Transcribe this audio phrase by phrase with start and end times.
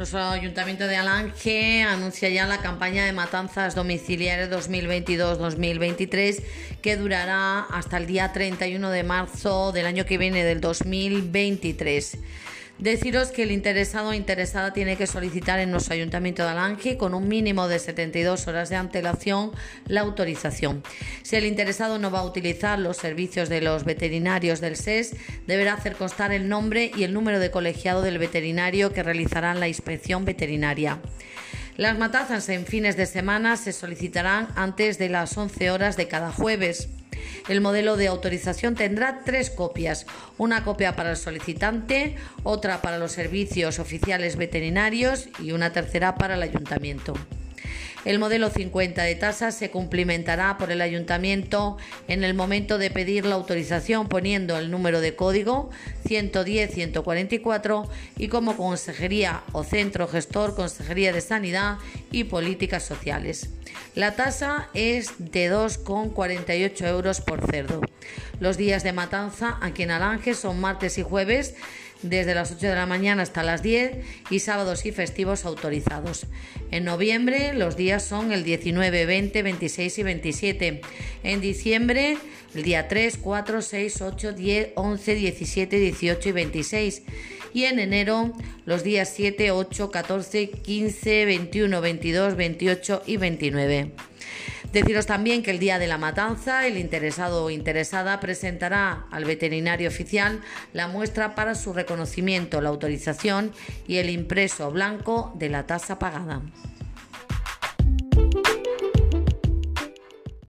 [0.00, 6.42] Nuestro Ayuntamiento de Alange anuncia ya la campaña de matanzas domiciliarias 2022-2023
[6.80, 12.16] que durará hasta el día 31 de marzo del año que viene, del 2023.
[12.80, 17.12] Deciros que el interesado o interesada tiene que solicitar en nuestro Ayuntamiento de Alange con
[17.12, 19.52] un mínimo de 72 horas de antelación
[19.86, 20.82] la autorización.
[21.22, 25.14] Si el interesado no va a utilizar los servicios de los veterinarios del SES,
[25.46, 29.68] deberá hacer constar el nombre y el número de colegiado del veterinario que realizará la
[29.68, 31.00] inspección veterinaria.
[31.76, 36.32] Las matanzas en fines de semana se solicitarán antes de las 11 horas de cada
[36.32, 36.88] jueves.
[37.48, 40.06] El modelo de autorización tendrá tres copias,
[40.38, 46.34] una copia para el solicitante, otra para los servicios oficiales veterinarios y una tercera para
[46.34, 47.14] el ayuntamiento.
[48.04, 51.76] El modelo 50 de tasas se cumplimentará por el ayuntamiento
[52.08, 55.68] en el momento de pedir la autorización poniendo el número de código
[56.06, 61.76] 110-144 y como consejería o centro gestor Consejería de Sanidad
[62.10, 63.50] y Políticas Sociales.
[63.96, 67.80] La tasa es de 2,48 euros por cerdo.
[68.38, 71.54] Los días de matanza aquí en Alange son martes y jueves
[72.02, 73.98] desde las 8 de la mañana hasta las 10
[74.30, 76.26] y sábados y festivos autorizados.
[76.70, 80.80] En noviembre los días son el 19, 20, 26 y 27.
[81.24, 82.16] En diciembre
[82.54, 87.02] el día 3, 4, 6, 8, 10, 11, 17, 18 y 26.
[87.52, 88.32] Y en enero
[88.66, 93.92] los días 7, 8, 14, 15, 21, 22, 28 y 29.
[94.72, 99.88] Deciros también que el día de la matanza el interesado o interesada presentará al veterinario
[99.88, 100.40] oficial
[100.72, 103.50] la muestra para su reconocimiento, la autorización
[103.88, 106.42] y el impreso blanco de la tasa pagada.